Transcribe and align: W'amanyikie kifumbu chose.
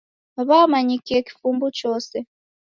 W'amanyikie 0.47 1.17
kifumbu 1.27 1.67
chose. 1.79 2.17